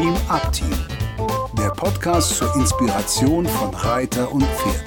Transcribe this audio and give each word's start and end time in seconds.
Dream 0.00 0.16
Up 0.30 0.50
Team, 0.50 0.72
der 1.58 1.68
Podcast 1.72 2.34
zur 2.38 2.50
Inspiration 2.56 3.44
von 3.44 3.74
Reiter 3.74 4.32
und 4.32 4.44
Pferd. 4.44 4.86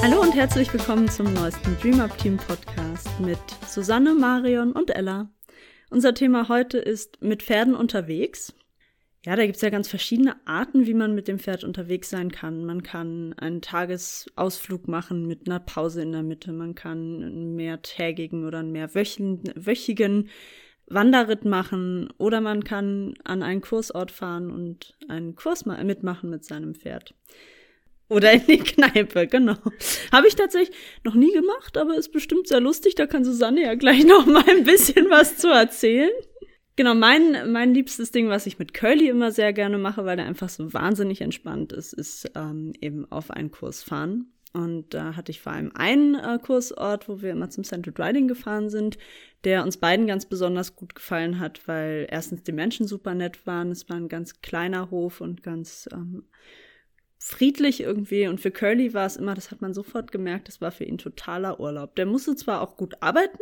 Hallo 0.00 0.20
und 0.20 0.32
herzlich 0.32 0.72
willkommen 0.72 1.08
zum 1.08 1.34
neuesten 1.34 1.76
Dream 1.80 1.98
Up 1.98 2.16
Team 2.18 2.36
Podcast 2.36 3.08
mit 3.18 3.40
Susanne, 3.66 4.14
Marion 4.14 4.70
und 4.70 4.94
Ella. 4.94 5.28
Unser 5.90 6.14
Thema 6.14 6.48
heute 6.48 6.78
ist 6.78 7.20
mit 7.20 7.42
Pferden 7.42 7.74
unterwegs. 7.74 8.54
Ja, 9.24 9.34
da 9.34 9.44
gibt's 9.44 9.62
ja 9.62 9.70
ganz 9.70 9.88
verschiedene 9.88 10.36
Arten, 10.46 10.86
wie 10.86 10.94
man 10.94 11.16
mit 11.16 11.26
dem 11.26 11.40
Pferd 11.40 11.64
unterwegs 11.64 12.10
sein 12.10 12.30
kann. 12.30 12.64
Man 12.64 12.84
kann 12.84 13.32
einen 13.38 13.60
Tagesausflug 13.60 14.86
machen 14.86 15.26
mit 15.26 15.48
einer 15.48 15.58
Pause 15.58 16.02
in 16.02 16.12
der 16.12 16.22
Mitte. 16.22 16.52
Man 16.52 16.76
kann 16.76 17.24
einen 17.24 17.56
mehrtägigen 17.56 18.46
oder 18.46 18.60
einen 18.60 18.70
mehrwöchigen 18.70 20.28
Wanderritt 20.86 21.44
machen. 21.44 22.12
Oder 22.18 22.40
man 22.40 22.64
kann 22.64 23.14
an 23.24 23.42
einen 23.42 23.60
Kursort 23.60 24.10
fahren 24.10 24.50
und 24.50 24.94
einen 25.08 25.34
Kurs 25.34 25.66
mitmachen 25.66 26.30
mit 26.30 26.44
seinem 26.44 26.74
Pferd. 26.74 27.14
Oder 28.08 28.32
in 28.32 28.46
die 28.46 28.58
Kneipe, 28.58 29.26
genau. 29.26 29.56
Habe 30.12 30.28
ich 30.28 30.36
tatsächlich 30.36 30.76
noch 31.04 31.14
nie 31.14 31.32
gemacht, 31.32 31.76
aber 31.76 31.96
ist 31.96 32.12
bestimmt 32.12 32.48
sehr 32.48 32.60
lustig. 32.60 32.94
Da 32.94 33.06
kann 33.06 33.24
Susanne 33.24 33.62
ja 33.62 33.74
gleich 33.74 34.04
noch 34.06 34.26
mal 34.26 34.44
ein 34.48 34.64
bisschen 34.64 35.10
was 35.10 35.36
zu 35.36 35.48
erzählen. 35.48 36.10
Genau, 36.76 36.94
mein, 36.94 37.52
mein 37.52 37.72
liebstes 37.72 38.10
Ding, 38.10 38.28
was 38.28 38.46
ich 38.46 38.58
mit 38.58 38.74
Curly 38.74 39.08
immer 39.08 39.30
sehr 39.30 39.52
gerne 39.52 39.78
mache, 39.78 40.04
weil 40.04 40.16
der 40.16 40.26
einfach 40.26 40.48
so 40.48 40.72
wahnsinnig 40.72 41.20
entspannt 41.20 41.72
ist, 41.72 41.92
ist 41.92 42.30
ähm, 42.34 42.72
eben 42.80 43.10
auf 43.12 43.30
einen 43.30 43.52
Kurs 43.52 43.84
fahren. 43.84 44.33
Und 44.54 44.94
da 44.94 45.16
hatte 45.16 45.32
ich 45.32 45.40
vor 45.40 45.52
allem 45.52 45.72
einen 45.74 46.14
äh, 46.14 46.38
Kursort, 46.40 47.08
wo 47.08 47.20
wir 47.20 47.32
immer 47.32 47.50
zum 47.50 47.64
Central 47.64 47.94
Riding 47.98 48.28
gefahren 48.28 48.70
sind, 48.70 48.98
der 49.42 49.64
uns 49.64 49.76
beiden 49.76 50.06
ganz 50.06 50.26
besonders 50.26 50.76
gut 50.76 50.94
gefallen 50.94 51.40
hat, 51.40 51.66
weil 51.66 52.06
erstens 52.08 52.44
die 52.44 52.52
Menschen 52.52 52.86
super 52.86 53.14
nett 53.14 53.46
waren. 53.48 53.72
Es 53.72 53.88
war 53.88 53.96
ein 53.96 54.08
ganz 54.08 54.40
kleiner 54.42 54.92
Hof 54.92 55.20
und 55.20 55.42
ganz 55.42 55.88
ähm, 55.92 56.22
friedlich 57.24 57.80
irgendwie. 57.80 58.28
Und 58.28 58.38
für 58.38 58.50
Curly 58.50 58.92
war 58.92 59.06
es 59.06 59.16
immer, 59.16 59.34
das 59.34 59.50
hat 59.50 59.62
man 59.62 59.72
sofort 59.72 60.12
gemerkt, 60.12 60.46
das 60.46 60.60
war 60.60 60.70
für 60.70 60.84
ihn 60.84 60.98
totaler 60.98 61.58
Urlaub. 61.58 61.96
Der 61.96 62.04
musste 62.04 62.36
zwar 62.36 62.60
auch 62.60 62.76
gut 62.76 62.96
arbeiten 63.00 63.38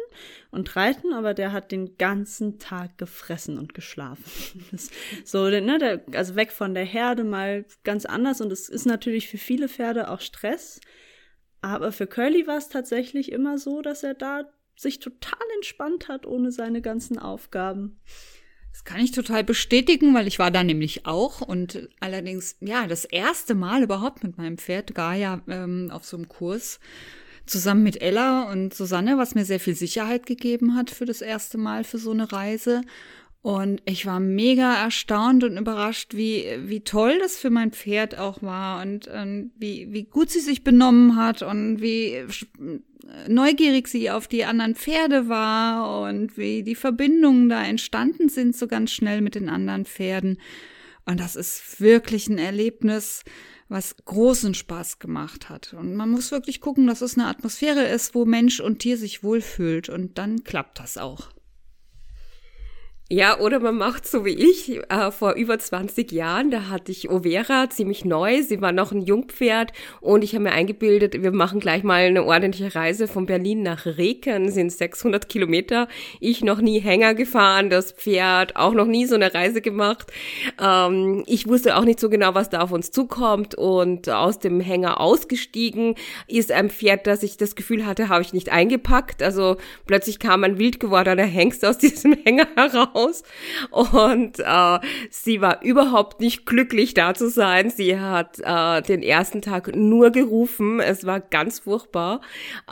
und 0.51 0.77
reiten, 0.77 1.12
aber 1.12 1.34
der 1.34 1.51
hat 1.51 1.73
den 1.73 1.98
ganzen 1.98 2.61
Tag 2.61 2.97
gefressen 2.97 3.58
und 3.58 3.75
geschlafen. 3.75 4.23
Das, 4.70 4.91
so, 5.25 5.51
ne, 5.51 5.79
der, 5.79 6.05
also 6.17 6.36
weg 6.36 6.53
von 6.53 6.73
der 6.75 6.84
Herde 6.84 7.25
mal 7.25 7.64
ganz 7.83 8.06
anders. 8.06 8.41
Und 8.41 8.53
es 8.53 8.70
ist 8.70 8.86
natürlich 8.86 9.29
für 9.29 9.36
viele 9.36 9.69
Pferde 9.69 10.08
auch 10.08 10.20
Stress. 10.20 10.81
Aber 11.62 11.92
für 11.92 12.06
Curly 12.06 12.46
war 12.46 12.58
es 12.58 12.68
tatsächlich 12.68 13.32
immer 13.32 13.56
so, 13.56 13.80
dass 13.82 14.02
er 14.02 14.14
da 14.14 14.44
sich 14.77 14.98
total 14.98 15.38
entspannt 15.56 16.08
hat 16.08 16.27
ohne 16.27 16.50
seine 16.50 16.82
ganzen 16.82 17.18
Aufgaben. 17.18 18.00
Das 18.72 18.84
kann 18.84 19.00
ich 19.00 19.12
total 19.12 19.44
bestätigen, 19.44 20.14
weil 20.14 20.27
ich 20.27 20.38
war 20.38 20.50
da 20.50 20.64
nämlich 20.64 21.06
auch 21.06 21.40
und 21.40 21.88
allerdings, 22.00 22.56
ja, 22.60 22.86
das 22.86 23.05
erste 23.05 23.55
Mal 23.55 23.83
überhaupt 23.83 24.24
mit 24.24 24.38
meinem 24.38 24.58
Pferd 24.58 24.94
Gaia 24.94 25.42
ähm, 25.46 25.90
auf 25.92 26.05
so 26.05 26.16
einem 26.16 26.28
Kurs 26.28 26.80
zusammen 27.44 27.83
mit 27.83 28.00
Ella 28.00 28.50
und 28.50 28.72
Susanne, 28.72 29.18
was 29.18 29.34
mir 29.34 29.44
sehr 29.44 29.60
viel 29.60 29.74
Sicherheit 29.74 30.27
gegeben 30.27 30.74
hat 30.74 30.90
für 30.90 31.05
das 31.05 31.20
erste 31.20 31.58
Mal 31.58 31.84
für 31.84 31.98
so 31.98 32.12
eine 32.12 32.33
Reise. 32.33 32.80
Und 33.43 33.83
ich 33.87 34.07
war 34.07 34.21
mega 34.21 34.81
erstaunt 34.85 35.43
und 35.43 35.57
überrascht, 35.57 36.15
wie, 36.15 36.47
wie 36.65 36.81
toll 36.81 37.19
das 37.19 37.37
für 37.37 37.51
mein 37.51 37.73
Pferd 37.73 38.17
auch 38.17 38.41
war 38.41 38.81
und, 38.83 39.09
und 39.09 39.15
ähm, 39.15 39.51
wie, 39.59 39.89
wie 39.91 40.05
gut 40.05 40.31
sie 40.31 40.41
sich 40.41 40.62
benommen 40.62 41.17
hat 41.17 41.43
und 41.43 41.83
wie 41.83 42.25
neugierig 43.29 43.89
sie 43.89 44.11
auf 44.11 44.29
die 44.29 44.45
anderen 44.45 44.77
Pferde 44.77 45.29
war 45.29 46.03
und 46.03 46.39
wie 46.39 46.63
die 46.63 46.77
Verbindungen 46.77 47.48
da 47.48 47.65
entstanden 47.65 48.29
sind 48.29 48.57
so 48.57 48.69
ganz 48.69 48.93
schnell 48.93 49.20
mit 49.20 49.35
den 49.35 49.48
anderen 49.48 49.85
Pferden. 49.85 50.39
Und 51.05 51.19
das 51.19 51.35
ist 51.35 51.81
wirklich 51.81 52.29
ein 52.29 52.39
Erlebnis, 52.39 53.25
was 53.69 53.97
großen 54.05 54.55
Spaß 54.55 55.01
gemacht 55.01 55.48
hat. 55.48 55.75
Und 55.75 55.97
man 55.97 56.11
muss 56.11 56.31
wirklich 56.31 56.61
gucken, 56.61 56.86
dass 56.86 57.01
es 57.01 57.19
eine 57.19 57.27
Atmosphäre 57.27 57.85
ist, 57.85 58.14
wo 58.14 58.25
Mensch 58.25 58.61
und 58.61 58.79
Tier 58.79 58.97
sich 58.97 59.25
wohlfühlt. 59.25 59.89
Und 59.89 60.19
dann 60.19 60.45
klappt 60.45 60.79
das 60.79 60.98
auch. 60.98 61.31
Ja, 63.14 63.39
oder 63.40 63.61
man 63.61 63.77
macht 63.77 64.08
so 64.08 64.24
wie 64.24 64.30
ich 64.30 64.80
äh, 64.89 65.11
vor 65.11 65.34
über 65.34 65.58
20 65.58 66.12
Jahren. 66.12 66.50
Da 66.50 66.70
hatte 66.70 66.90
ich 66.90 67.11
Overa 67.11 67.68
ziemlich 67.68 68.06
neu. 68.06 68.40
Sie 68.40 68.62
war 68.62 68.73
noch 68.73 68.90
ein 68.90 69.02
Jungpferd 69.02 69.73
und 70.00 70.24
ich 70.24 70.33
habe 70.34 70.45
mir 70.45 70.52
eingebildet, 70.52 71.22
wir 71.22 71.30
machen 71.30 71.61
gleich 71.61 71.83
mal 71.83 72.05
eine 72.05 72.24
ordentliche 72.24 72.74
Reise 72.74 73.08
von 73.08 73.27
Berlin 73.27 73.62
nach 73.62 73.84
Reken. 73.84 74.51
Sind 74.51 74.72
600 74.72 75.28
Kilometer. 75.28 75.89
Ich 76.20 76.42
noch 76.42 76.62
nie 76.62 76.80
Hänger 76.80 77.12
gefahren, 77.12 77.68
das 77.68 77.92
Pferd 77.92 78.56
auch 78.56 78.72
noch 78.72 78.86
nie 78.86 79.05
so 79.05 79.14
eine 79.14 79.34
Reise 79.34 79.61
gemacht. 79.61 80.11
Ähm, 80.58 81.22
ich 81.27 81.46
wusste 81.46 81.77
auch 81.77 81.84
nicht 81.84 82.01
so 82.01 82.08
genau, 82.08 82.34
was 82.34 82.48
da 82.48 82.62
auf 82.62 82.72
uns 82.72 82.92
zukommt 82.92 83.55
und 83.55 84.08
aus 84.08 84.39
dem 84.39 84.58
Hänger 84.58 84.98
ausgestiegen 85.01 85.96
ist 86.28 86.51
ein 86.51 86.70
Pferd, 86.70 87.06
das 87.06 87.22
ich 87.22 87.36
das 87.36 87.56
Gefühl 87.56 87.84
hatte, 87.84 88.08
habe 88.08 88.22
ich 88.22 88.33
nicht 88.33 88.51
eingepackt. 88.51 89.22
Also 89.22 89.58
plötzlich 89.84 90.18
kam 90.18 90.45
ein 90.45 90.58
wild 90.58 90.80
gewordener 90.80 91.24
Hengst 91.24 91.62
aus 91.62 91.77
diesem 91.83 92.14
Hänger 92.14 92.48
heraus 92.56 93.02
Haus 93.02 93.23
und 93.70 94.39
äh, 94.39 94.79
sie 95.11 95.40
war 95.40 95.63
überhaupt 95.63 96.20
nicht 96.20 96.46
glücklich 96.46 96.95
da 96.95 97.14
zu 97.14 97.29
sein. 97.29 97.70
Sie 97.70 97.98
hat 97.98 98.39
äh, 98.40 98.83
den 98.83 99.02
ersten 99.02 99.42
Tag 99.42 99.74
nur 99.74 100.11
gerufen. 100.11 100.80
Es 100.80 101.07
war 101.07 101.20
ganz 101.20 101.61
furchtbar. 101.61 102.20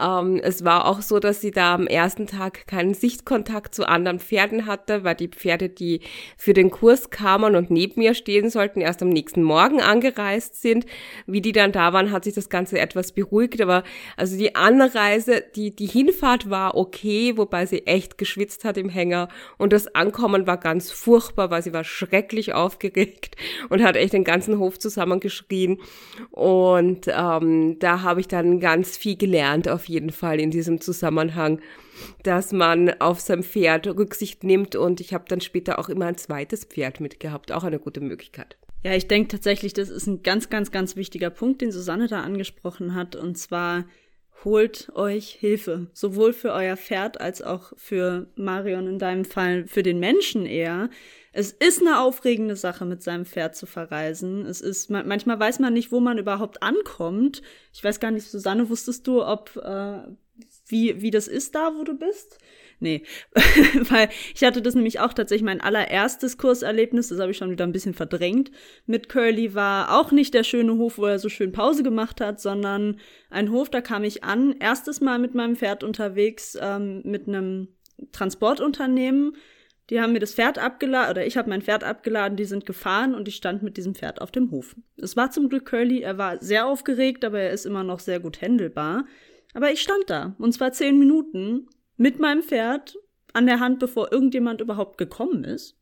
Ähm, 0.00 0.41
es 0.42 0.64
war 0.64 0.86
auch 0.86 1.02
so, 1.02 1.18
dass 1.18 1.41
sie 1.41 1.50
da 1.50 1.74
am 1.74 1.86
ersten 1.86 2.26
Tag 2.26 2.66
keinen 2.66 2.94
Sichtkontakt 2.94 3.74
zu 3.74 3.88
anderen 3.88 4.20
Pferden 4.20 4.66
hatte, 4.66 5.04
weil 5.04 5.14
die 5.14 5.28
Pferde, 5.28 5.68
die 5.68 6.00
für 6.36 6.52
den 6.52 6.70
Kurs 6.70 7.10
kamen 7.10 7.56
und 7.56 7.70
neben 7.70 8.00
mir 8.00 8.14
stehen 8.14 8.50
sollten, 8.50 8.80
erst 8.80 9.02
am 9.02 9.08
nächsten 9.08 9.42
Morgen 9.42 9.80
angereist 9.80 10.60
sind. 10.60 10.86
Wie 11.26 11.41
die 11.41 11.52
dann 11.52 11.72
da 11.72 11.92
waren, 11.92 12.12
hat 12.12 12.24
sich 12.24 12.34
das 12.34 12.48
Ganze 12.48 12.78
etwas 12.78 13.12
beruhigt. 13.12 13.60
Aber 13.60 13.82
also 14.16 14.36
die 14.36 14.54
Anreise, 14.54 15.44
die, 15.54 15.74
die 15.74 15.86
Hinfahrt 15.86 16.50
war 16.50 16.74
okay, 16.74 17.36
wobei 17.36 17.66
sie 17.66 17.86
echt 17.86 18.18
geschwitzt 18.18 18.64
hat 18.64 18.76
im 18.76 18.88
Hänger 18.88 19.28
und 19.58 19.72
das 19.72 19.94
Ankommen 20.10 20.48
war 20.48 20.56
ganz 20.56 20.91
furchtbar, 20.91 21.53
weil 21.53 21.62
sie 21.62 21.72
war 21.72 21.84
schrecklich 21.84 22.53
aufgeregt 22.53 23.37
und 23.69 23.81
hat 23.81 23.94
echt 23.94 24.12
den 24.12 24.25
ganzen 24.25 24.59
Hof 24.59 24.76
zusammengeschrien. 24.76 25.78
Und 26.32 27.06
ähm, 27.06 27.78
da 27.78 28.03
habe 28.03 28.19
ich 28.19 28.26
dann 28.26 28.59
ganz 28.59 28.97
viel 28.97 29.16
gelernt, 29.16 29.69
auf 29.69 29.84
jeden 29.84 30.10
Fall 30.10 30.41
in 30.41 30.50
diesem 30.50 30.81
Zusammenhang, 30.81 31.60
dass 32.25 32.50
man 32.50 33.00
auf 33.00 33.21
sein 33.21 33.44
Pferd 33.44 33.87
Rücksicht 33.87 34.43
nimmt. 34.43 34.75
Und 34.75 35.00
ich 35.00 35.15
habe 35.15 35.26
dann 35.28 35.41
später 35.41 35.78
auch 35.78 35.88
immer 35.88 36.06
ein 36.06 36.19
zweites 36.19 36.65
Pferd 36.65 36.98
mitgehabt, 36.98 37.53
auch 37.53 37.62
eine 37.62 37.78
gute 37.78 38.00
Möglichkeit. 38.00 38.56
Ja, 38.82 38.94
ich 38.94 39.06
denke 39.06 39.28
tatsächlich, 39.28 39.75
das 39.75 39.91
ist 39.91 40.09
ein 40.09 40.25
ganz, 40.25 40.50
ganz, 40.50 40.72
ganz 40.72 40.97
wichtiger 40.97 41.31
Punkt, 41.31 41.60
den 41.60 41.71
Susanne 41.71 42.09
da 42.09 42.22
angesprochen 42.22 42.97
hat. 42.97 43.15
Und 43.15 43.38
zwar 43.38 43.84
holt 44.44 44.90
euch 44.94 45.30
Hilfe, 45.30 45.88
sowohl 45.92 46.32
für 46.32 46.52
euer 46.52 46.76
Pferd 46.76 47.20
als 47.20 47.42
auch 47.42 47.72
für 47.76 48.26
Marion 48.36 48.86
in 48.86 48.98
deinem 48.98 49.24
Fall, 49.24 49.66
für 49.66 49.82
den 49.82 49.98
Menschen 49.98 50.46
eher. 50.46 50.90
Es 51.32 51.52
ist 51.52 51.80
eine 51.80 52.00
aufregende 52.00 52.56
Sache, 52.56 52.84
mit 52.84 53.02
seinem 53.02 53.24
Pferd 53.24 53.54
zu 53.54 53.66
verreisen. 53.66 54.46
Es 54.46 54.60
ist, 54.60 54.90
manchmal 54.90 55.38
weiß 55.38 55.60
man 55.60 55.72
nicht, 55.72 55.92
wo 55.92 56.00
man 56.00 56.18
überhaupt 56.18 56.62
ankommt. 56.62 57.42
Ich 57.72 57.84
weiß 57.84 58.00
gar 58.00 58.10
nicht, 58.10 58.26
Susanne, 58.26 58.68
wusstest 58.68 59.06
du, 59.06 59.24
ob, 59.24 59.56
äh, 59.56 60.00
wie, 60.66 61.00
wie 61.02 61.10
das 61.10 61.28
ist 61.28 61.54
da, 61.54 61.72
wo 61.76 61.84
du 61.84 61.96
bist? 61.96 62.38
Nee, 62.82 63.04
weil 63.91 64.08
ich 64.34 64.42
hatte 64.42 64.62
das 64.62 64.74
nämlich 64.74 65.00
auch 65.00 65.12
tatsächlich 65.12 65.44
mein 65.44 65.60
allererstes 65.60 66.38
Kurserlebnis, 66.38 67.08
das 67.08 67.20
habe 67.20 67.30
ich 67.30 67.36
schon 67.36 67.50
wieder 67.50 67.64
ein 67.64 67.72
bisschen 67.72 67.92
verdrängt, 67.92 68.50
mit 68.86 69.10
Curly 69.10 69.54
war 69.54 70.00
auch 70.00 70.12
nicht 70.12 70.32
der 70.32 70.44
schöne 70.44 70.76
Hof, 70.78 70.96
wo 70.96 71.04
er 71.04 71.18
so 71.18 71.28
schön 71.28 71.52
Pause 71.52 71.82
gemacht 71.82 72.22
hat, 72.22 72.41
sondern 72.41 72.96
ein 73.28 73.50
Hof, 73.50 73.68
da 73.68 73.82
kam 73.82 74.02
ich 74.02 74.24
an, 74.24 74.56
erstes 74.58 75.02
Mal 75.02 75.18
mit 75.18 75.34
meinem 75.34 75.56
Pferd 75.56 75.84
unterwegs, 75.84 76.56
ähm, 76.58 77.02
mit 77.04 77.28
einem 77.28 77.68
Transportunternehmen. 78.12 79.36
Die 79.91 80.00
haben 80.00 80.12
mir 80.12 80.21
das 80.21 80.34
Pferd 80.34 80.59
abgeladen, 80.59 81.10
oder 81.10 81.27
ich 81.27 81.36
habe 81.36 81.50
mein 81.50 81.62
Pferd 81.62 81.84
abgeladen, 81.84 82.36
die 82.36 82.44
sind 82.44 82.65
gefahren 82.65 83.15
und 83.15 83.28
ich 83.28 83.36
stand 83.36 83.62
mit 83.62 83.77
diesem 83.77 83.94
Pferd 83.94 84.22
auf 84.22 84.30
dem 84.30 84.50
Hof. 84.53 84.74
Es 84.97 85.16
war 85.16 85.32
zum 85.32 85.50
Glück 85.50 85.66
Curly, 85.66 86.00
er 86.00 86.16
war 86.16 86.42
sehr 86.42 86.66
aufgeregt, 86.66 87.27
aber 87.27 87.41
er 87.41 87.50
ist 87.50 87.66
immer 87.66 87.84
noch 87.84 87.98
sehr 87.98 88.21
gut 88.21 88.41
händelbar. 88.41 89.04
Aber 89.53 89.71
ich 89.71 89.82
stand 89.82 90.04
da, 90.09 90.34
und 90.38 90.53
zwar 90.53 90.72
zehn 90.72 90.98
Minuten, 90.98 91.66
mit 92.00 92.18
meinem 92.18 92.42
Pferd 92.42 92.97
an 93.34 93.44
der 93.44 93.60
Hand, 93.60 93.78
bevor 93.78 94.10
irgendjemand 94.10 94.62
überhaupt 94.62 94.97
gekommen 94.97 95.44
ist. 95.44 95.76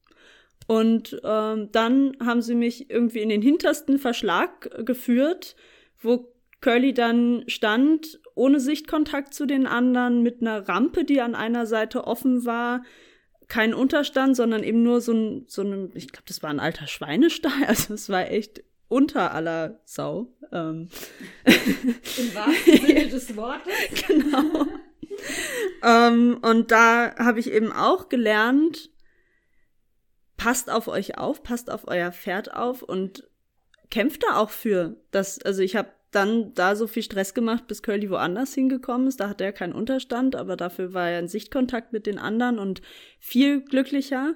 Und 0.67 1.19
ähm, 1.23 1.71
dann 1.71 2.17
haben 2.21 2.43
sie 2.43 2.57
mich 2.57 2.91
irgendwie 2.91 3.21
in 3.21 3.29
den 3.29 3.41
hintersten 3.41 4.01
Verschlag 4.01 4.85
geführt, 4.85 5.55
wo 6.03 6.35
Curly 6.61 6.93
dann 6.93 7.45
stand, 7.47 8.21
ohne 8.35 8.59
Sichtkontakt 8.59 9.33
zu 9.33 9.47
den 9.47 9.69
anderen, 9.69 10.25
mit 10.25 10.41
einer 10.41 10.69
Rampe, 10.69 11.05
die 11.05 11.21
an 11.21 11.37
einer 11.37 11.67
Seite 11.67 12.05
offen 12.05 12.45
war. 12.45 12.83
Kein 13.47 13.73
Unterstand, 13.73 14.35
sondern 14.35 14.65
eben 14.65 14.83
nur 14.83 15.01
so 15.01 15.13
ein, 15.13 15.45
so 15.47 15.63
ein 15.63 15.93
ich 15.95 16.09
glaube, 16.09 16.25
das 16.27 16.43
war 16.43 16.51
ein 16.51 16.59
alter 16.59 16.89
Schweinestall. 16.89 17.53
Also 17.69 17.95
es 17.95 18.09
war 18.09 18.29
echt 18.29 18.65
unter 18.89 19.33
aller 19.35 19.81
Sau. 19.85 20.35
Ähm. 20.51 20.89
Im 21.45 22.35
wahrsten 22.35 22.87
Sinne 22.87 23.07
des 23.07 23.37
Wortes. 23.37 23.73
genau 24.09 24.67
ähm, 25.83 26.39
und 26.43 26.71
da 26.71 27.15
habe 27.19 27.41
ich 27.41 27.51
eben 27.51 27.73
auch 27.73 28.09
gelernt, 28.09 28.91
passt 30.37 30.71
auf 30.71 30.89
euch 30.89 31.19
auf, 31.19 31.43
passt 31.43 31.71
auf 31.71 31.87
euer 31.87 32.13
Pferd 32.13 32.55
auf 32.55 32.83
und 32.83 33.29
kämpft 33.91 34.23
da 34.23 34.37
auch 34.37 34.51
für 34.51 34.97
das. 35.11 35.43
Also 35.43 35.63
ich 35.63 35.77
habe 35.77 35.91
dann 36.11 36.55
da 36.55 36.75
so 36.75 36.87
viel 36.87 37.03
Stress 37.03 37.35
gemacht, 37.35 37.67
bis 37.67 37.83
Curly 37.83 38.09
woanders 38.09 38.55
hingekommen 38.55 39.09
ist. 39.09 39.21
Da 39.21 39.29
hatte 39.29 39.45
er 39.45 39.53
keinen 39.53 39.75
Unterstand, 39.75 40.37
aber 40.37 40.57
dafür 40.57 40.95
war 40.95 41.11
er 41.11 41.19
in 41.19 41.29
Sichtkontakt 41.29 41.93
mit 41.93 42.07
den 42.07 42.19
anderen 42.19 42.59
und 42.59 42.81
viel 43.19 43.61
glücklicher. 43.61 44.35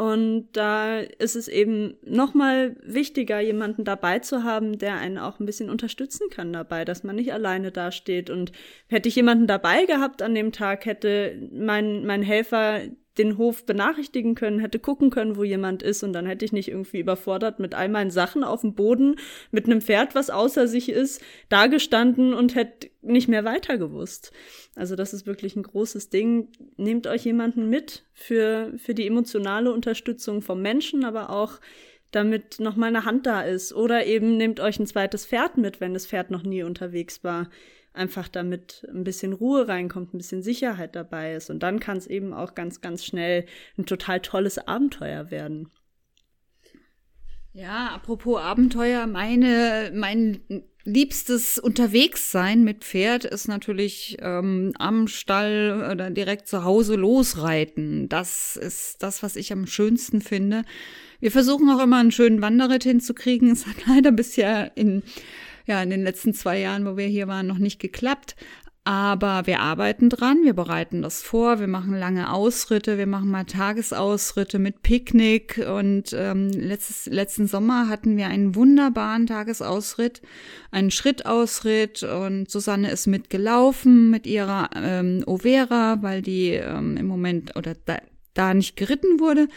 Und 0.00 0.48
da 0.54 1.00
ist 1.00 1.36
es 1.36 1.46
eben 1.46 1.98
nochmal 2.02 2.74
wichtiger, 2.82 3.38
jemanden 3.40 3.84
dabei 3.84 4.20
zu 4.20 4.44
haben, 4.44 4.78
der 4.78 4.96
einen 4.96 5.18
auch 5.18 5.38
ein 5.38 5.44
bisschen 5.44 5.68
unterstützen 5.68 6.30
kann 6.30 6.54
dabei, 6.54 6.86
dass 6.86 7.04
man 7.04 7.16
nicht 7.16 7.34
alleine 7.34 7.70
dasteht. 7.70 8.30
Und 8.30 8.50
hätte 8.86 9.10
ich 9.10 9.16
jemanden 9.16 9.46
dabei 9.46 9.84
gehabt 9.84 10.22
an 10.22 10.34
dem 10.34 10.52
Tag, 10.52 10.86
hätte 10.86 11.36
mein, 11.52 12.06
mein 12.06 12.22
Helfer 12.22 12.80
den 13.18 13.38
Hof 13.38 13.66
benachrichtigen 13.66 14.34
können, 14.34 14.60
hätte 14.60 14.78
gucken 14.78 15.10
können, 15.10 15.36
wo 15.36 15.42
jemand 15.42 15.82
ist 15.82 16.02
und 16.02 16.12
dann 16.12 16.26
hätte 16.26 16.44
ich 16.44 16.52
nicht 16.52 16.68
irgendwie 16.68 17.00
überfordert 17.00 17.58
mit 17.58 17.74
all 17.74 17.88
meinen 17.88 18.10
Sachen 18.10 18.44
auf 18.44 18.60
dem 18.60 18.74
Boden, 18.74 19.16
mit 19.50 19.66
einem 19.66 19.80
Pferd, 19.80 20.14
was 20.14 20.30
außer 20.30 20.68
sich 20.68 20.88
ist, 20.88 21.20
dagestanden 21.48 22.34
und 22.34 22.54
hätte 22.54 22.88
nicht 23.02 23.28
mehr 23.28 23.44
weiter 23.44 23.78
gewusst. 23.78 24.32
Also 24.76 24.94
das 24.94 25.12
ist 25.12 25.26
wirklich 25.26 25.56
ein 25.56 25.64
großes 25.64 26.10
Ding. 26.10 26.48
Nehmt 26.76 27.06
euch 27.06 27.24
jemanden 27.24 27.68
mit 27.68 28.04
für, 28.12 28.72
für 28.76 28.94
die 28.94 29.06
emotionale 29.06 29.72
Unterstützung 29.72 30.40
vom 30.40 30.62
Menschen, 30.62 31.04
aber 31.04 31.30
auch 31.30 31.60
damit 32.12 32.60
noch 32.60 32.76
mal 32.76 32.86
eine 32.86 33.04
Hand 33.04 33.26
da 33.26 33.42
ist. 33.42 33.72
Oder 33.72 34.06
eben 34.06 34.36
nehmt 34.36 34.60
euch 34.60 34.78
ein 34.78 34.86
zweites 34.86 35.26
Pferd 35.26 35.56
mit, 35.56 35.80
wenn 35.80 35.94
das 35.94 36.06
Pferd 36.06 36.30
noch 36.30 36.42
nie 36.42 36.62
unterwegs 36.62 37.24
war 37.24 37.48
einfach 37.92 38.28
damit 38.28 38.86
ein 38.92 39.04
bisschen 39.04 39.32
Ruhe 39.32 39.68
reinkommt, 39.68 40.14
ein 40.14 40.18
bisschen 40.18 40.42
Sicherheit 40.42 40.94
dabei 40.94 41.34
ist. 41.34 41.50
Und 41.50 41.62
dann 41.62 41.80
kann 41.80 41.96
es 41.98 42.06
eben 42.06 42.32
auch 42.32 42.54
ganz, 42.54 42.80
ganz 42.80 43.04
schnell 43.04 43.46
ein 43.76 43.86
total 43.86 44.20
tolles 44.20 44.58
Abenteuer 44.58 45.30
werden. 45.30 45.70
Ja, 47.52 47.88
apropos 47.88 48.40
Abenteuer, 48.40 49.08
meine, 49.08 49.90
mein 49.92 50.40
liebstes 50.84 51.58
Unterwegssein 51.58 52.62
mit 52.62 52.84
Pferd 52.84 53.24
ist 53.24 53.48
natürlich 53.48 54.16
ähm, 54.20 54.72
am 54.78 55.08
Stall 55.08 55.88
oder 55.92 56.10
direkt 56.10 56.46
zu 56.46 56.64
Hause 56.64 56.94
losreiten. 56.94 58.08
Das 58.08 58.56
ist 58.56 59.02
das, 59.02 59.22
was 59.22 59.36
ich 59.36 59.52
am 59.52 59.66
schönsten 59.66 60.20
finde. 60.20 60.64
Wir 61.18 61.30
versuchen 61.30 61.68
auch 61.70 61.82
immer 61.82 61.98
einen 61.98 62.12
schönen 62.12 62.40
Wanderritt 62.40 62.84
hinzukriegen. 62.84 63.50
Es 63.50 63.66
hat 63.66 63.76
leider 63.86 64.12
bisher 64.12 64.76
in 64.76 65.02
ja 65.70 65.82
in 65.82 65.90
den 65.90 66.02
letzten 66.02 66.34
zwei 66.34 66.58
Jahren, 66.58 66.84
wo 66.84 66.96
wir 66.96 67.06
hier 67.06 67.28
waren, 67.28 67.46
noch 67.46 67.58
nicht 67.58 67.80
geklappt. 67.80 68.36
Aber 68.82 69.46
wir 69.46 69.60
arbeiten 69.60 70.08
dran, 70.08 70.38
wir 70.42 70.54
bereiten 70.54 71.02
das 71.02 71.22
vor, 71.22 71.60
wir 71.60 71.66
machen 71.66 71.94
lange 71.94 72.32
Ausritte, 72.32 72.96
wir 72.96 73.06
machen 73.06 73.30
mal 73.30 73.44
Tagesausritte 73.44 74.58
mit 74.58 74.82
Picknick 74.82 75.58
und 75.58 76.14
ähm, 76.14 76.48
letztes, 76.48 77.04
letzten 77.04 77.46
Sommer 77.46 77.88
hatten 77.88 78.16
wir 78.16 78.28
einen 78.28 78.54
wunderbaren 78.54 79.26
Tagesausritt, 79.26 80.22
einen 80.70 80.90
Schrittausritt 80.90 82.02
und 82.02 82.50
Susanne 82.50 82.90
ist 82.90 83.06
mitgelaufen 83.06 84.10
mit 84.10 84.26
ihrer 84.26 84.70
ähm, 84.74 85.24
Overa, 85.26 85.98
weil 86.00 86.22
die 86.22 86.52
ähm, 86.52 86.96
im 86.96 87.06
Moment 87.06 87.56
oder 87.56 87.76
da, 87.84 87.98
da 88.32 88.54
nicht 88.54 88.76
geritten 88.76 89.20
wurde. 89.20 89.48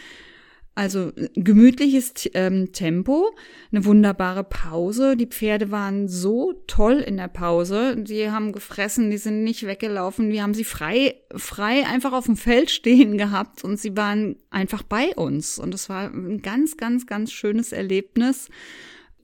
Also 0.76 1.12
gemütliches 1.34 2.12
ähm, 2.34 2.72
Tempo, 2.72 3.30
eine 3.70 3.84
wunderbare 3.84 4.42
Pause. 4.42 5.16
Die 5.16 5.26
Pferde 5.26 5.70
waren 5.70 6.08
so 6.08 6.52
toll 6.66 6.94
in 6.94 7.16
der 7.16 7.28
Pause. 7.28 7.96
Die 7.96 8.28
haben 8.28 8.50
gefressen, 8.50 9.08
die 9.10 9.18
sind 9.18 9.44
nicht 9.44 9.66
weggelaufen. 9.66 10.30
Wir 10.30 10.42
haben 10.42 10.54
sie 10.54 10.64
frei, 10.64 11.14
frei 11.36 11.86
einfach 11.86 12.12
auf 12.12 12.24
dem 12.24 12.36
Feld 12.36 12.70
stehen 12.70 13.18
gehabt 13.18 13.62
und 13.62 13.78
sie 13.78 13.96
waren 13.96 14.36
einfach 14.50 14.82
bei 14.82 15.14
uns. 15.14 15.60
Und 15.60 15.74
es 15.74 15.88
war 15.88 16.10
ein 16.12 16.42
ganz, 16.42 16.76
ganz, 16.76 17.06
ganz 17.06 17.30
schönes 17.30 17.70
Erlebnis 17.70 18.48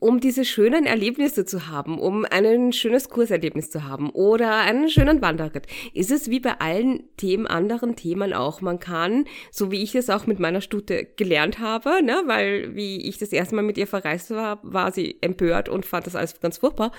um 0.01 0.19
diese 0.19 0.45
schönen 0.45 0.87
Erlebnisse 0.87 1.45
zu 1.45 1.69
haben, 1.69 1.99
um 1.99 2.25
ein 2.25 2.73
schönes 2.73 3.09
Kurserlebnis 3.09 3.71
zu 3.71 3.85
haben 3.85 4.11
oder 4.11 4.57
einen 4.57 4.89
schönen 4.89 5.23
Wanderritt, 5.23 5.67
ist 5.95 6.11
es 6.11 6.31
wie 6.31 6.41
bei 6.41 6.59
allen 6.59 7.05
Themen, 7.17 7.47
anderen 7.47 7.95
Themen 7.95 8.33
auch. 8.33 8.61
Man 8.63 8.81
kann, 8.81 9.27
so 9.51 9.71
wie 9.71 9.83
ich 9.83 9.95
es 9.95 10.11
auch 10.11 10.27
mit 10.27 10.41
meiner 10.41 10.63
Stute 10.63 11.07
gelernt 11.17 11.59
habe, 11.59 12.03
ne, 12.03 12.23
weil 12.27 12.75
wie 12.75 13.09
ich 13.09 13.19
das 13.19 13.33
erste 13.33 13.55
Mal 13.55 13.63
mit 13.63 13.79
ihr 13.79 13.87
verreist 13.87 14.31
war, 14.31 14.59
war 14.63 14.91
sie 14.91 15.19
empört 15.21 15.69
und 15.69 15.87
fand 15.87 16.07
das 16.07 16.17
alles 16.17 16.41
ganz 16.41 16.59
furchtbar 16.59 16.93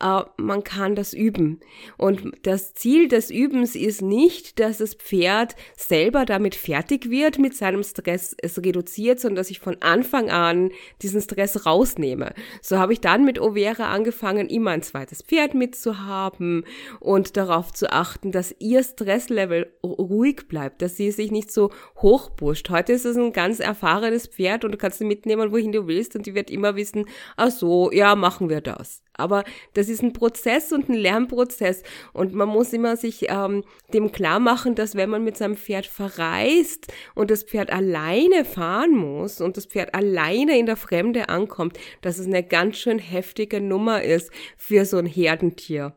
äh, 0.00 0.22
man 0.36 0.64
kann 0.64 0.94
das 0.94 1.12
üben. 1.12 1.60
Und 1.96 2.32
das 2.42 2.74
Ziel 2.74 3.08
des 3.08 3.30
Übens 3.30 3.76
ist 3.76 4.02
nicht, 4.02 4.58
dass 4.60 4.78
das 4.78 4.94
Pferd 4.94 5.54
selber 5.76 6.24
damit 6.24 6.54
fertig 6.54 7.10
wird, 7.10 7.38
mit 7.38 7.54
seinem 7.54 7.82
Stress 7.82 8.34
es 8.40 8.58
reduziert, 8.58 9.20
sondern 9.20 9.36
dass 9.36 9.50
ich 9.50 9.60
von 9.60 9.80
Anfang 9.80 10.30
an 10.30 10.70
diesen 11.02 11.20
Stress 11.20 11.66
rausnehme. 11.66 12.33
So 12.62 12.78
habe 12.78 12.92
ich 12.92 13.00
dann 13.00 13.24
mit 13.24 13.40
Overa 13.40 13.90
angefangen, 13.90 14.48
immer 14.48 14.70
ein 14.70 14.82
zweites 14.82 15.22
Pferd 15.22 15.54
mitzuhaben 15.54 16.64
und 17.00 17.36
darauf 17.36 17.72
zu 17.72 17.92
achten, 17.92 18.32
dass 18.32 18.54
ihr 18.58 18.82
Stresslevel 18.82 19.72
ruhig 19.84 20.48
bleibt, 20.48 20.82
dass 20.82 20.96
sie 20.96 21.10
sich 21.10 21.30
nicht 21.30 21.52
so 21.52 21.70
hochpusht. 21.98 22.70
Heute 22.70 22.92
ist 22.92 23.04
es 23.04 23.16
ein 23.16 23.32
ganz 23.32 23.60
erfahrenes 23.60 24.26
Pferd 24.26 24.64
und 24.64 24.72
du 24.72 24.78
kannst 24.78 24.98
sie 24.98 25.04
mitnehmen, 25.04 25.52
wohin 25.52 25.72
du 25.72 25.86
willst 25.86 26.16
und 26.16 26.26
die 26.26 26.34
wird 26.34 26.50
immer 26.50 26.76
wissen, 26.76 27.06
ach 27.36 27.50
so, 27.50 27.92
ja, 27.92 28.16
machen 28.16 28.48
wir 28.48 28.60
das. 28.60 29.03
Aber 29.16 29.44
das 29.74 29.88
ist 29.88 30.02
ein 30.02 30.12
Prozess 30.12 30.72
und 30.72 30.88
ein 30.88 30.94
Lernprozess 30.94 31.82
und 32.12 32.34
man 32.34 32.48
muss 32.48 32.72
immer 32.72 32.96
sich 32.96 33.26
ähm, 33.28 33.64
dem 33.92 34.12
klar 34.12 34.40
machen, 34.40 34.74
dass 34.74 34.96
wenn 34.96 35.10
man 35.10 35.24
mit 35.24 35.36
seinem 35.36 35.56
Pferd 35.56 35.86
verreist 35.86 36.92
und 37.14 37.30
das 37.30 37.44
Pferd 37.44 37.72
alleine 37.72 38.44
fahren 38.44 38.96
muss 38.96 39.40
und 39.40 39.56
das 39.56 39.66
Pferd 39.66 39.94
alleine 39.94 40.58
in 40.58 40.66
der 40.66 40.76
Fremde 40.76 41.28
ankommt, 41.28 41.78
dass 42.02 42.18
es 42.18 42.26
eine 42.26 42.42
ganz 42.42 42.76
schön 42.78 42.98
heftige 42.98 43.60
Nummer 43.60 44.02
ist 44.02 44.30
für 44.56 44.84
so 44.84 44.98
ein 44.98 45.06
Herdentier. 45.06 45.96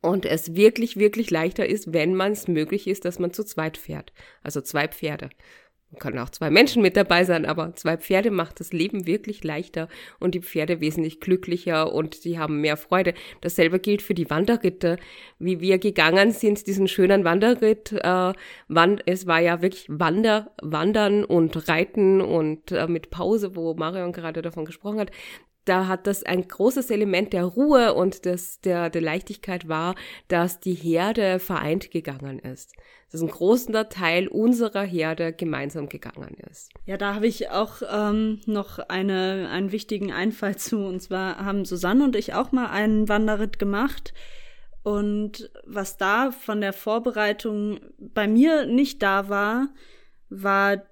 Und 0.00 0.26
es 0.26 0.54
wirklich, 0.54 0.96
wirklich 0.96 1.30
leichter 1.30 1.66
ist, 1.66 1.92
wenn 1.92 2.14
man 2.14 2.32
es 2.32 2.46
möglich 2.46 2.86
ist, 2.86 3.04
dass 3.04 3.18
man 3.18 3.32
zu 3.32 3.42
zweit 3.42 3.76
fährt. 3.76 4.12
Also 4.44 4.60
zwei 4.60 4.86
Pferde 4.86 5.30
können 5.98 6.18
auch 6.18 6.28
zwei 6.30 6.50
Menschen 6.50 6.82
mit 6.82 6.96
dabei 6.96 7.24
sein, 7.24 7.46
aber 7.46 7.74
zwei 7.74 7.96
Pferde 7.96 8.30
macht 8.30 8.60
das 8.60 8.72
Leben 8.72 9.06
wirklich 9.06 9.42
leichter 9.42 9.88
und 10.20 10.34
die 10.34 10.42
Pferde 10.42 10.80
wesentlich 10.80 11.20
glücklicher 11.20 11.92
und 11.92 12.24
die 12.24 12.38
haben 12.38 12.60
mehr 12.60 12.76
Freude. 12.76 13.14
Dasselbe 13.40 13.78
gilt 13.78 14.02
für 14.02 14.14
die 14.14 14.28
Wanderritte, 14.28 14.98
wie 15.38 15.60
wir 15.60 15.78
gegangen 15.78 16.32
sind, 16.32 16.66
diesen 16.66 16.88
schönen 16.88 17.24
Wanderritt. 17.24 17.92
Äh, 17.92 18.32
wann, 18.68 19.00
es 19.06 19.26
war 19.26 19.40
ja 19.40 19.62
wirklich 19.62 19.86
Wander, 19.88 20.50
Wandern 20.60 21.24
und 21.24 21.68
Reiten 21.68 22.20
und 22.20 22.70
äh, 22.72 22.86
mit 22.86 23.10
Pause, 23.10 23.56
wo 23.56 23.74
Marion 23.74 24.12
gerade 24.12 24.42
davon 24.42 24.66
gesprochen 24.66 25.00
hat 25.00 25.10
da 25.68 25.86
hat 25.86 26.06
das 26.06 26.22
ein 26.22 26.46
großes 26.46 26.90
Element 26.90 27.32
der 27.32 27.44
Ruhe 27.44 27.94
und 27.94 28.24
des, 28.24 28.60
der, 28.60 28.90
der 28.90 29.02
Leichtigkeit 29.02 29.68
war, 29.68 29.94
dass 30.28 30.60
die 30.60 30.74
Herde 30.74 31.38
vereint 31.38 31.90
gegangen 31.90 32.38
ist. 32.38 32.72
Dass 33.10 33.22
ein 33.22 33.28
großer 33.28 33.88
Teil 33.88 34.28
unserer 34.28 34.82
Herde 34.82 35.32
gemeinsam 35.32 35.88
gegangen 35.88 36.36
ist. 36.50 36.70
Ja, 36.86 36.96
da 36.96 37.14
habe 37.14 37.26
ich 37.26 37.50
auch 37.50 37.82
ähm, 37.90 38.40
noch 38.46 38.78
eine, 38.78 39.48
einen 39.50 39.72
wichtigen 39.72 40.12
Einfall 40.12 40.56
zu. 40.56 40.78
Und 40.78 41.00
zwar 41.00 41.44
haben 41.44 41.64
Susanne 41.64 42.04
und 42.04 42.16
ich 42.16 42.34
auch 42.34 42.52
mal 42.52 42.66
einen 42.66 43.08
Wanderritt 43.08 43.58
gemacht. 43.58 44.12
Und 44.82 45.50
was 45.66 45.96
da 45.96 46.30
von 46.30 46.60
der 46.60 46.72
Vorbereitung 46.72 47.80
bei 47.98 48.26
mir 48.26 48.66
nicht 48.66 49.02
da 49.02 49.28
war, 49.28 49.68
war 50.30 50.82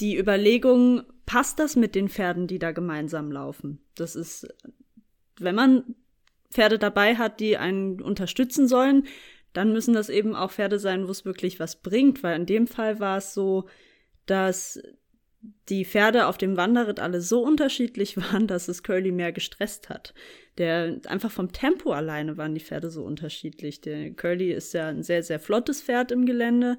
die 0.00 0.16
Überlegung, 0.18 1.02
passt 1.26 1.58
das 1.58 1.76
mit 1.76 1.94
den 1.94 2.08
Pferden, 2.08 2.46
die 2.46 2.58
da 2.58 2.72
gemeinsam 2.72 3.30
laufen? 3.30 3.80
Das 3.94 4.16
ist, 4.16 4.48
wenn 5.38 5.54
man 5.54 5.94
Pferde 6.50 6.78
dabei 6.78 7.16
hat, 7.16 7.40
die 7.40 7.56
einen 7.56 8.00
unterstützen 8.00 8.68
sollen, 8.68 9.06
dann 9.52 9.72
müssen 9.72 9.94
das 9.94 10.08
eben 10.08 10.34
auch 10.34 10.52
Pferde 10.52 10.78
sein, 10.78 11.06
wo 11.06 11.10
es 11.10 11.24
wirklich 11.24 11.58
was 11.60 11.82
bringt, 11.82 12.22
weil 12.22 12.36
in 12.36 12.46
dem 12.46 12.66
Fall 12.66 13.00
war 13.00 13.18
es 13.18 13.34
so, 13.34 13.68
dass 14.26 14.80
die 15.68 15.84
Pferde 15.84 16.26
auf 16.26 16.38
dem 16.38 16.56
Wanderritt 16.56 17.00
alle 17.00 17.20
so 17.20 17.42
unterschiedlich 17.42 18.16
waren, 18.32 18.46
dass 18.46 18.68
es 18.68 18.82
Curly 18.82 19.12
mehr 19.12 19.32
gestresst 19.32 19.88
hat. 19.88 20.14
Der 20.58 21.00
einfach 21.06 21.30
vom 21.30 21.52
Tempo 21.52 21.92
alleine 21.92 22.36
waren 22.36 22.54
die 22.54 22.60
Pferde 22.60 22.90
so 22.90 23.04
unterschiedlich. 23.04 23.80
Der 23.80 24.10
Curly 24.12 24.52
ist 24.52 24.74
ja 24.74 24.88
ein 24.88 25.02
sehr 25.02 25.22
sehr 25.22 25.40
flottes 25.40 25.82
Pferd 25.82 26.10
im 26.10 26.26
Gelände 26.26 26.78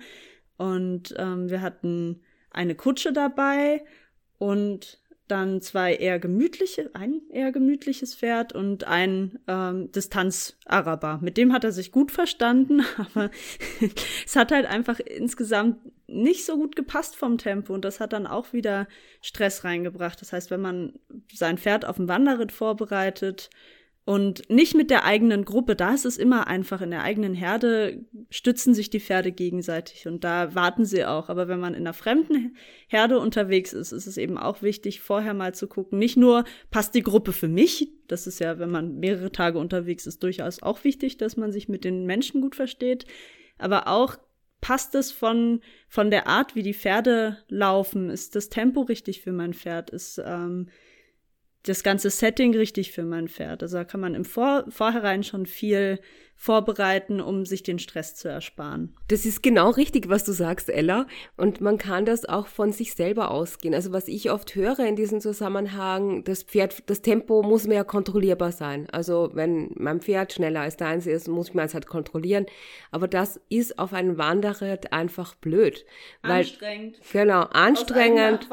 und 0.57 1.15
ähm, 1.17 1.49
wir 1.49 1.61
hatten 1.61 2.21
eine 2.51 2.75
Kutsche 2.75 3.13
dabei 3.13 3.83
und 4.37 4.99
dann 5.29 5.61
zwei 5.61 5.93
eher 5.93 6.19
gemütliche, 6.19 6.89
ein 6.93 7.21
eher 7.29 7.51
gemütliches 7.51 8.15
Pferd 8.15 8.53
und 8.53 8.85
ein 8.85 9.39
ähm, 9.47 9.91
Distanz-Araber. 9.91 11.19
Mit 11.21 11.37
dem 11.37 11.53
hat 11.53 11.63
er 11.63 11.71
sich 11.71 11.91
gut 11.91 12.11
verstanden, 12.11 12.83
aber 12.97 13.29
es 14.25 14.35
hat 14.35 14.51
halt 14.51 14.65
einfach 14.65 14.99
insgesamt 14.99 15.77
nicht 16.07 16.45
so 16.45 16.57
gut 16.57 16.75
gepasst 16.75 17.15
vom 17.15 17.37
Tempo 17.37 17.73
und 17.73 17.85
das 17.85 17.99
hat 17.99 18.13
dann 18.13 18.25
auch 18.25 18.53
wieder 18.53 18.87
Stress 19.21 19.63
reingebracht. 19.63 20.19
Das 20.19 20.33
heißt, 20.33 20.49
wenn 20.49 20.61
man 20.61 20.93
sein 21.31 21.59
Pferd 21.59 21.85
auf 21.85 21.97
dem 21.97 22.07
Wanderritt 22.07 22.51
vorbereitet 22.51 23.51
Und 24.09 24.49
nicht 24.49 24.73
mit 24.73 24.89
der 24.89 25.05
eigenen 25.05 25.45
Gruppe. 25.45 25.75
Da 25.75 25.93
ist 25.93 26.03
es 26.03 26.17
immer 26.17 26.47
einfach. 26.47 26.81
In 26.81 26.89
der 26.89 27.03
eigenen 27.03 27.35
Herde 27.35 28.03
stützen 28.31 28.73
sich 28.73 28.89
die 28.89 28.99
Pferde 28.99 29.31
gegenseitig 29.31 30.07
und 30.07 30.23
da 30.23 30.55
warten 30.55 30.83
sie 30.83 31.05
auch. 31.05 31.29
Aber 31.29 31.47
wenn 31.47 31.59
man 31.59 31.75
in 31.75 31.81
einer 31.81 31.93
fremden 31.93 32.57
Herde 32.87 33.19
unterwegs 33.19 33.71
ist, 33.71 33.91
ist 33.91 34.07
es 34.07 34.17
eben 34.17 34.39
auch 34.39 34.63
wichtig, 34.63 34.99
vorher 34.99 35.35
mal 35.35 35.53
zu 35.53 35.67
gucken. 35.67 35.99
Nicht 35.99 36.17
nur, 36.17 36.43
passt 36.71 36.95
die 36.95 37.03
Gruppe 37.03 37.33
für 37.33 37.47
mich? 37.47 37.87
Das 38.07 38.25
ist 38.25 38.39
ja, 38.39 38.57
wenn 38.57 38.71
man 38.71 38.97
mehrere 38.99 39.31
Tage 39.31 39.59
unterwegs 39.59 40.07
ist, 40.07 40.23
durchaus 40.23 40.63
auch 40.63 40.83
wichtig, 40.83 41.17
dass 41.17 41.37
man 41.37 41.51
sich 41.51 41.69
mit 41.69 41.83
den 41.83 42.07
Menschen 42.07 42.41
gut 42.41 42.55
versteht. 42.55 43.05
Aber 43.59 43.87
auch, 43.87 44.17
passt 44.59 44.95
es 44.95 45.11
von, 45.11 45.61
von 45.87 46.09
der 46.09 46.25
Art, 46.25 46.55
wie 46.55 46.63
die 46.63 46.73
Pferde 46.73 47.37
laufen? 47.47 48.09
Ist 48.09 48.35
das 48.35 48.49
Tempo 48.49 48.81
richtig 48.81 49.21
für 49.21 49.33
mein 49.33 49.53
Pferd? 49.53 49.91
Ist, 49.91 50.19
ähm, 50.25 50.69
das 51.63 51.83
ganze 51.83 52.09
Setting 52.09 52.55
richtig 52.55 52.91
für 52.91 53.03
mein 53.03 53.27
Pferd. 53.27 53.63
Also 53.63 53.77
da 53.77 53.83
kann 53.83 53.99
man 53.99 54.15
im 54.15 54.25
Vor 54.25 54.65
Vorhinein 54.69 55.23
schon 55.23 55.45
viel 55.45 55.99
vorbereiten, 56.41 57.19
um 57.19 57.45
sich 57.45 57.63
den 57.63 57.79
Stress 57.79 58.15
zu 58.15 58.29
ersparen. 58.29 58.95
Das 59.09 59.25
ist 59.25 59.43
genau 59.43 59.71
richtig, 59.71 60.07
was 60.07 60.23
du 60.23 60.31
sagst, 60.31 60.69
Ella. 60.69 61.05
Und 61.35 61.59
man 61.59 61.77
kann 61.77 62.05
das 62.05 62.23
auch 62.23 62.47
von 62.47 62.71
sich 62.71 62.93
selber 62.93 63.29
ausgehen. 63.29 63.75
Also 63.75 63.91
was 63.91 64.07
ich 64.07 64.31
oft 64.31 64.55
höre 64.55 64.79
in 64.79 64.95
diesem 64.95 65.19
Zusammenhang, 65.19 66.23
das 66.23 66.43
Pferd, 66.43 66.89
das 66.89 67.01
Tempo 67.01 67.43
muss 67.43 67.67
mehr 67.67 67.83
kontrollierbar 67.83 68.53
sein. 68.53 68.87
Also 68.89 69.31
wenn 69.33 69.71
mein 69.75 69.99
Pferd 69.99 70.31
schneller 70.31 70.61
als 70.61 70.77
deins 70.77 71.07
ist, 71.07 71.27
muss 71.27 71.53
man 71.53 71.65
es 71.65 71.73
halt 71.73 71.87
kontrollieren. 71.87 72.45
Aber 72.89 73.09
das 73.09 73.41
ist 73.49 73.77
auf 73.77 73.91
einem 73.91 74.17
Wanderritt 74.17 74.93
einfach 74.93 75.35
blöd. 75.35 75.85
Weil, 76.21 76.39
anstrengend. 76.39 76.99
Genau, 77.11 77.41
anstrengend. 77.51 78.47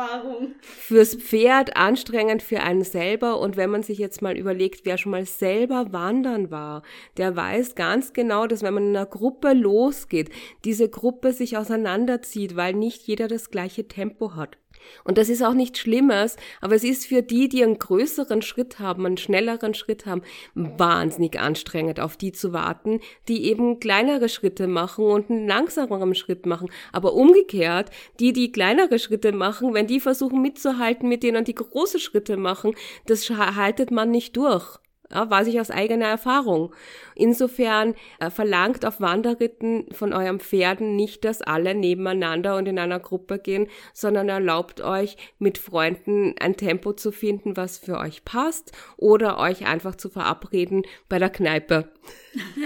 Fürs 0.61 1.15
Pferd, 1.15 1.77
anstrengend 1.77 2.43
für 2.43 2.65
einen 2.65 2.83
selber. 2.83 3.39
Und 3.39 3.57
wenn 3.57 3.71
man 3.71 3.85
sich 3.85 3.99
jetzt 3.99 4.23
mal 4.23 4.37
überlegt, 4.37 4.81
wer 4.83 4.99
schon 4.99 5.13
mal 5.13 5.25
selber 5.25 5.93
wandern 5.93 6.51
war, 6.51 6.83
der 7.17 7.37
weiß 7.37 7.76
ganz 7.77 8.13
genau, 8.13 8.47
dass 8.47 8.63
wenn 8.63 8.75
man 8.75 8.89
in 8.89 8.97
einer 8.97 9.07
Gruppe 9.07 9.53
losgeht, 9.53 10.31
diese 10.65 10.89
Gruppe 10.89 11.33
sich 11.33 11.57
auseinanderzieht, 11.57 12.57
weil 12.57 12.75
nicht 12.75 13.07
jeder 13.07 13.29
das 13.29 13.51
gleiche 13.51 13.87
Tempo 13.87 14.35
hat. 14.35 14.59
Und 15.05 15.19
das 15.19 15.29
ist 15.29 15.43
auch 15.43 15.55
nichts 15.55 15.79
Schlimmes, 15.79 16.37
aber 16.61 16.75
es 16.75 16.85
ist 16.85 17.07
für 17.07 17.23
die, 17.23 17.49
die 17.49 17.63
einen 17.63 17.79
größeren 17.79 18.43
Schritt 18.43 18.79
haben, 18.79 19.07
einen 19.07 19.17
schnelleren 19.17 19.75
Schritt 19.75 20.07
haben, 20.07 20.23
wahnsinnig 20.55 21.39
anstrengend, 21.39 22.01
auf 22.01 22.17
die 22.17 22.33
zu 22.33 22.53
warten, 22.53 23.01
die 23.29 23.45
eben 23.45 23.81
kleinere 23.81 24.29
Schritte 24.29 24.67
machen 24.67 25.05
und 25.05 25.31
einen 25.31 25.47
langsameren 25.47 26.15
Schritt 26.15 26.47
machen. 26.47 26.71
Aber 26.93 27.15
umgekehrt, 27.15 27.91
die, 28.21 28.33
die 28.33 28.53
kleinere 28.53 28.99
Schritte 28.99 29.33
machen, 29.33 29.75
wenn 29.75 29.87
die 29.87 30.01
versuchen 30.01 30.43
mitzuhalten 30.43 31.09
mit 31.09 31.23
denen, 31.23 31.45
die 31.45 31.55
große 31.55 31.99
Schritte 31.99 32.37
machen, 32.37 32.75
das 33.07 33.29
haltet 33.31 33.91
man 33.91 34.11
nicht 34.11 34.37
durch. 34.37 34.79
Ja, 35.13 35.31
weiß 35.31 35.47
ich 35.47 35.61
aus 35.61 35.71
eigener 35.71 36.07
Erfahrung. 36.07 36.75
Insofern 37.15 37.95
äh, 38.19 38.31
verlangt 38.31 38.85
auf 38.85 39.01
Wanderritten 39.01 39.87
von 39.93 40.13
eurem 40.13 40.41
Pferden 40.41 40.97
nicht, 40.97 41.25
dass 41.25 41.43
alle 41.43 41.75
nebeneinander 41.75 42.57
und 42.57 42.67
in 42.67 42.79
einer 42.79 42.99
Gruppe 42.99 43.39
gehen, 43.39 43.69
sondern 43.93 44.29
erlaubt 44.29 44.81
euch 44.81 45.17
mit 45.39 45.59
Freunden 45.59 46.35
ein 46.41 46.57
Tempo 46.57 46.93
zu 46.93 47.13
finden, 47.13 47.57
was 47.57 47.79
für 47.79 47.99
euch 47.99 48.25
passt 48.25 48.73
oder 48.97 49.39
euch 49.39 49.67
einfach 49.67 49.95
zu 49.95 50.09
verabreden 50.09 50.83
bei 51.09 51.19
der 51.19 51.31
Kneipe. 51.31 51.89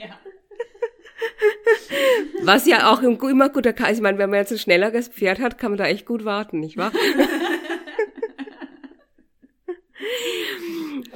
ja. 0.00 0.18
Was 2.42 2.66
ja 2.66 2.90
auch 2.90 3.02
immer 3.02 3.50
guter 3.50 3.74
kann. 3.74 3.92
Ich 3.92 4.00
meine, 4.00 4.16
wenn 4.16 4.30
man 4.30 4.38
jetzt 4.38 4.52
ein 4.52 4.58
schnelleres 4.58 5.08
Pferd 5.08 5.40
hat, 5.40 5.58
kann 5.58 5.72
man 5.72 5.78
da 5.78 5.84
echt 5.84 6.06
gut 6.06 6.24
warten, 6.24 6.60
nicht 6.60 6.78
wahr? 6.78 6.92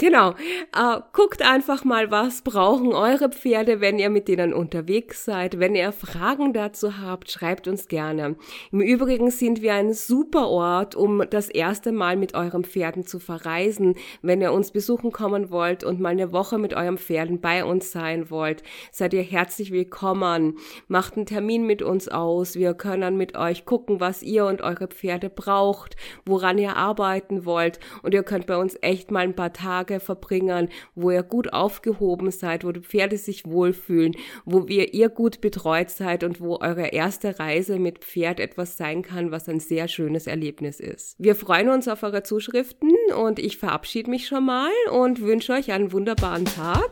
Genau. 0.05 0.33
Äh, 0.77 1.01
guckt 1.15 1.41
einfach 1.41 1.83
mal, 1.83 2.11
was 2.11 2.43
brauchen 2.43 2.93
eure 2.93 3.31
Pferde, 3.31 3.81
wenn 3.81 3.99
ihr 3.99 4.11
mit 4.11 4.29
denen 4.29 4.53
unterwegs 4.53 5.25
seid. 5.25 5.59
Wenn 5.59 5.75
ihr 5.75 5.93
Fragen 5.93 6.53
dazu 6.53 6.99
habt, 6.99 7.31
schreibt 7.31 7.69
uns 7.69 7.89
gerne. 7.89 8.37
Im 8.71 8.83
Übrigen 8.83 9.31
sind 9.31 9.63
wir 9.63 9.73
ein 9.73 9.95
super 9.95 10.49
Ort, 10.49 10.95
um 10.95 11.23
das 11.31 11.49
erste 11.49 11.91
Mal 11.91 12.17
mit 12.17 12.35
euren 12.35 12.65
Pferden 12.65 13.07
zu 13.07 13.19
verreisen. 13.19 13.95
Wenn 14.21 14.43
ihr 14.43 14.53
uns 14.53 14.73
besuchen 14.73 15.11
kommen 15.11 15.49
wollt 15.51 15.85
und 15.85 16.01
mal 16.01 16.11
eine 16.11 16.33
Woche 16.33 16.59
mit 16.59 16.75
euren 16.75 16.99
Pferden 16.99 17.41
bei 17.41 17.65
uns 17.65 17.91
sein 17.91 18.29
wollt, 18.29 18.63
seid 18.93 19.15
ihr 19.15 19.23
herzlich 19.23 19.71
willkommen. 19.71 20.59
Macht 20.87 21.17
einen 21.17 21.25
Termin 21.25 21.67
mit 21.67 21.81
uns 21.81 22.09
aus. 22.09 22.57
Wir 22.57 22.75
können 22.75 23.17
mit 23.17 23.39
euch 23.39 23.65
gucken, 23.65 24.01
was 24.01 24.23
ihr 24.23 24.45
und 24.45 24.61
eure 24.61 24.89
Pferde 24.89 25.31
braucht, 25.31 25.97
woran 26.27 26.59
ihr 26.59 26.77
arbeiten 26.77 27.47
wollt. 27.47 27.81
Und 28.03 28.13
ihr 28.13 28.23
könnt 28.23 28.47
bei 28.47 28.59
uns 28.59 28.77
echt 28.83 29.11
mal 29.11 29.21
ein 29.21 29.35
paar 29.35 29.55
Tage 29.55 29.94
Tage 29.95 30.01
verbringen, 30.01 30.69
wo 30.95 31.11
ihr 31.11 31.23
gut 31.23 31.53
aufgehoben 31.53 32.31
seid, 32.31 32.65
wo 32.65 32.73
die 32.73 32.81
Pferde 32.81 33.17
sich 33.17 33.47
wohlfühlen, 33.47 34.17
wo 34.45 34.69
wir 34.69 34.95
ihr 34.95 35.09
gut 35.09 35.41
betreut 35.41 35.91
seid 35.91 36.25
und 36.25 36.41
wo 36.41 36.59
eure 36.61 36.89
erste 36.89 37.39
Reise 37.39 37.79
mit 37.79 37.99
Pferd 37.99 38.41
etwas 38.41 38.77
sein 38.77 39.03
kann, 39.03 39.31
was 39.31 39.49
ein 39.49 39.61
sehr 39.61 39.89
schönes 39.89 40.27
Erlebnis 40.27 40.81
ist. 40.81 41.17
Wir 41.19 41.35
freuen 41.35 41.69
uns 41.69 41.89
auf 41.89 42.03
eure 42.03 42.23
Zuschriften 42.23 42.93
und 43.17 43.39
ich 43.39 43.59
verabschiede 43.59 44.11
mich 44.11 44.27
schon 44.27 44.45
mal 44.45 44.71
und 44.93 45.21
wünsche 45.21 45.53
euch 45.53 45.73
einen 45.73 45.93
wunderbaren 45.93 46.45
Tag. 46.45 46.91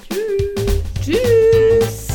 Tschüss. 1.00 1.18
Tschüss. 1.80 2.09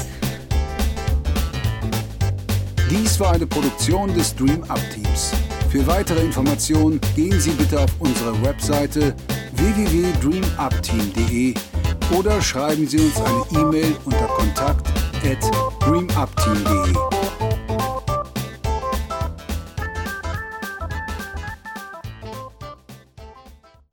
Dies 2.89 3.19
war 3.19 3.33
eine 3.33 3.45
Produktion 3.45 4.13
des 4.13 4.33
Dream 4.33 4.63
Up 4.69 4.79
Teams. 4.93 5.33
Für 5.69 5.85
weitere 5.85 6.21
Informationen 6.21 7.01
gehen 7.15 7.37
Sie 7.37 7.51
bitte 7.51 7.81
auf 7.81 7.91
unsere 7.99 8.41
Webseite 8.43 9.13
www.dreamupteam.de 9.57 11.53
oder 12.17 12.41
schreiben 12.41 12.87
Sie 12.87 12.99
uns 12.99 13.17
eine 13.17 13.43
E-Mail 13.61 13.95
unter 14.05 14.27
kontakt 14.27 14.87
at 15.23 15.41
dreamupteam.de. 15.81 17.36